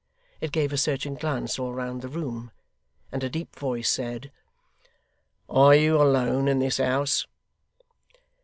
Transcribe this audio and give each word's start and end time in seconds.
It 0.39 0.51
gave 0.51 0.73
a 0.73 0.79
searching 0.79 1.13
glance 1.13 1.59
all 1.59 1.73
round 1.75 2.01
the 2.01 2.07
room, 2.09 2.49
and 3.11 3.23
a 3.23 3.29
deep 3.29 3.55
voice 3.55 3.87
said: 3.87 4.31
'Are 5.47 5.75
you 5.75 6.01
alone 6.01 6.47
in 6.47 6.57
this 6.57 6.79
house? 6.79 7.27